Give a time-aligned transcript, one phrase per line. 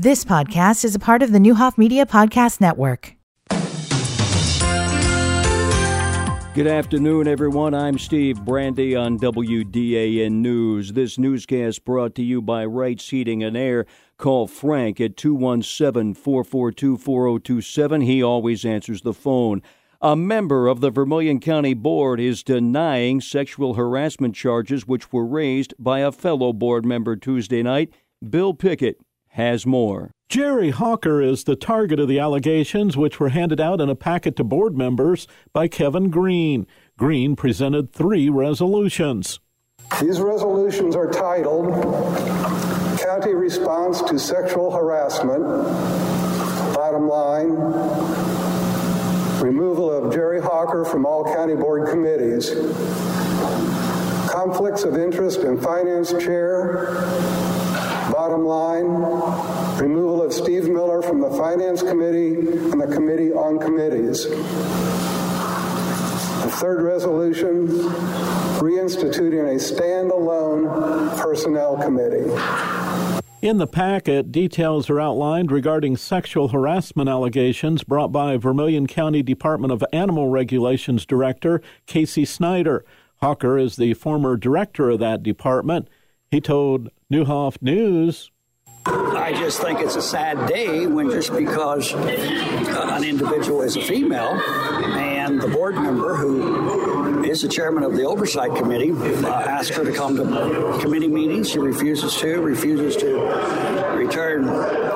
[0.00, 3.16] This podcast is a part of the Neuhoff Media Podcast Network.
[6.54, 7.74] Good afternoon, everyone.
[7.74, 10.92] I'm Steve Brandy on WDAN News.
[10.92, 13.86] This newscast brought to you by Wright's Heating and Air.
[14.18, 18.00] Call Frank at 217 442 4027.
[18.02, 19.62] He always answers the phone.
[20.00, 25.74] A member of the Vermilion County Board is denying sexual harassment charges which were raised
[25.76, 27.92] by a fellow board member Tuesday night.
[28.30, 29.00] Bill Pickett
[29.38, 30.10] has more.
[30.28, 34.34] Jerry Hawker is the target of the allegations, which were handed out in a packet
[34.36, 36.66] to board members by Kevin Green.
[36.98, 39.38] Green presented three resolutions.
[40.00, 41.72] These resolutions are titled
[43.00, 45.44] County Response to Sexual Harassment.
[46.74, 47.50] Bottom line
[49.40, 52.50] removal of Jerry Hawker from all county board committees,
[54.30, 56.96] conflicts of interest in finance chair,
[58.38, 64.24] bottom line, removal of Steve Miller from the finance committee and the committee on committees.
[66.42, 67.68] The third resolution,
[68.58, 72.30] reinstituting a standalone personnel committee.
[73.40, 79.72] In the packet, details are outlined regarding sexual harassment allegations brought by Vermilion County Department
[79.72, 82.84] of Animal Regulations Director Casey Snyder.
[83.20, 85.88] Hawker is the former director of that department.
[86.30, 88.30] He told Neuhoff News
[88.86, 93.82] I just think it's a sad day when just because uh, an individual is a
[93.82, 94.40] female
[94.96, 99.84] and the board member who is the chairman of the oversight committee uh, asks her
[99.84, 101.50] to come to committee meetings.
[101.50, 103.16] She refuses to, refuses to
[103.96, 104.44] return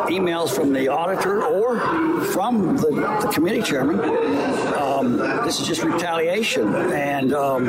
[0.09, 1.79] emails from the auditor or
[2.27, 4.01] from the, the committee chairman.
[4.77, 7.69] Um, this is just retaliation, and um,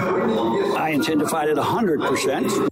[0.77, 2.69] I intend to fight it 100%.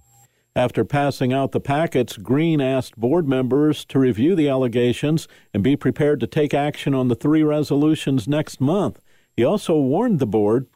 [0.54, 5.76] After passing out the packets, Green asked board members to review the allegations and be
[5.76, 9.00] prepared to take action on the three resolutions next month.
[9.34, 10.66] He also warned the board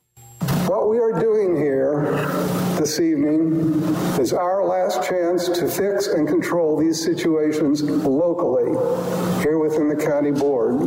[0.67, 2.05] What we are doing here
[2.79, 3.83] this evening
[4.19, 8.71] is our last chance to fix and control these situations locally
[9.43, 10.79] here within the county board.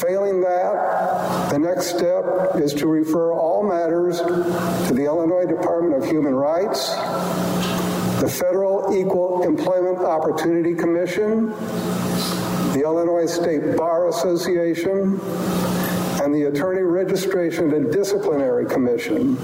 [0.00, 1.11] Failing that,
[1.52, 6.94] the next step is to refer all matters to the Illinois Department of Human Rights,
[8.22, 11.50] the Federal Equal Employment Opportunity Commission,
[12.72, 15.20] the Illinois State Bar Association,
[16.22, 19.36] and the Attorney Registration and Disciplinary Commission.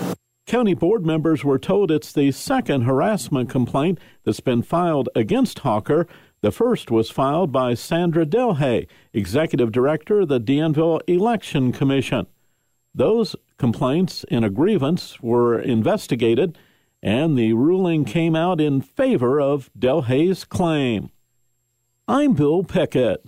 [0.47, 6.07] County board members were told it's the second harassment complaint that's been filed against Hawker.
[6.41, 12.29] The first was filed by Sandra Delhay, executive director of the Danville Election Commission.
[12.95, 16.57] Those complaints in a grievance were investigated,
[17.03, 21.11] and the ruling came out in favor of Delhay's claim.
[22.07, 23.27] I'm Bill Pickett.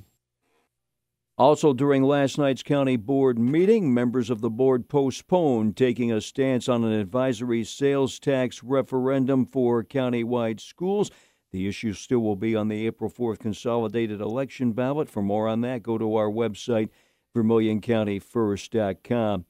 [1.36, 6.68] Also, during last night's county board meeting, members of the board postponed taking a stance
[6.68, 11.10] on an advisory sales tax referendum for countywide schools.
[11.52, 15.08] The issue still will be on the April 4th consolidated election ballot.
[15.08, 16.90] For more on that, go to our website,
[17.36, 19.46] vermilioncountyfirst.com.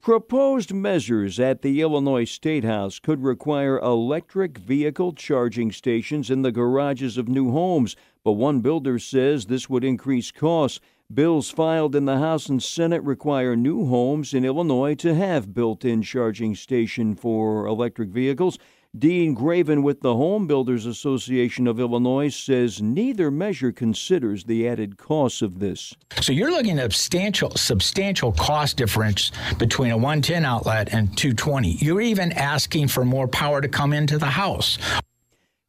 [0.00, 6.50] Proposed measures at the Illinois State House could require electric vehicle charging stations in the
[6.50, 10.80] garages of new homes, but one builder says this would increase costs.
[11.12, 15.84] Bills filed in the House and Senate require new homes in Illinois to have built
[15.84, 18.58] in charging station for electric vehicles.
[18.98, 24.98] Dean Graven with the Home Builders Association of Illinois says neither measure considers the added
[24.98, 25.94] costs of this.
[26.20, 31.78] So you're looking at substantial substantial cost difference between a 110 outlet and 220.
[31.80, 34.76] You're even asking for more power to come into the house.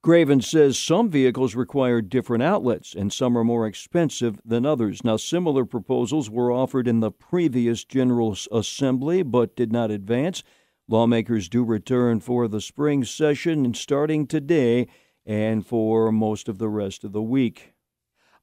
[0.01, 5.01] Graven says some vehicles require different outlets and some are more expensive than others.
[5.01, 10.43] Now, similar proposals were offered in the previous General Assembly but did not advance.
[10.87, 14.87] Lawmakers do return for the spring session starting today
[15.25, 17.73] and for most of the rest of the week.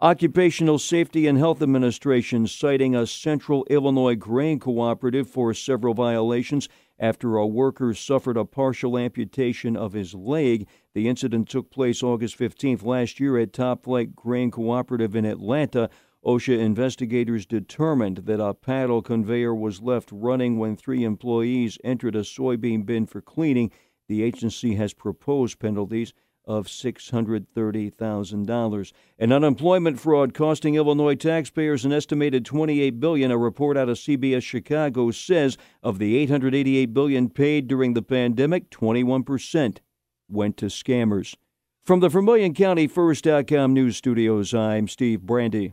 [0.01, 7.37] Occupational Safety and Health Administration citing a Central Illinois grain cooperative for several violations after
[7.37, 10.67] a worker suffered a partial amputation of his leg.
[10.94, 15.91] The incident took place August 15th last year at Top Flight Grain Cooperative in Atlanta.
[16.25, 22.20] OSHA investigators determined that a paddle conveyor was left running when three employees entered a
[22.20, 23.70] soybean bin for cleaning.
[24.08, 26.12] The agency has proposed penalties
[26.44, 28.93] of $630,000.
[29.19, 33.31] An unemployment fraud costing Illinois taxpayers an estimated 28 billion.
[33.31, 38.70] A report out of CBS Chicago says of the 888 billion paid during the pandemic,
[38.70, 39.78] 21%
[40.28, 41.34] went to scammers.
[41.84, 45.73] From the Vermilion County First.com news studios, I'm Steve Brandy.